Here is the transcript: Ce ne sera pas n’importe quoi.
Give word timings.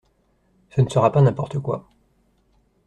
Ce 0.71 0.81
ne 0.81 0.89
sera 0.89 1.11
pas 1.11 1.21
n’importe 1.21 1.59
quoi. 1.59 1.87